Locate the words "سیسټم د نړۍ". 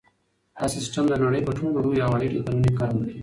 0.75-1.41